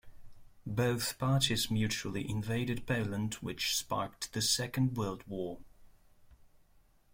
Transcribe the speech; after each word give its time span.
Both 0.65 1.19
parties 1.19 1.69
mutually 1.69 2.27
invaded 2.27 2.87
Poland 2.87 3.35
which 3.35 3.75
sparked 3.77 4.33
the 4.33 4.41
Second 4.41 4.97
World 4.97 5.23
War. 5.27 5.59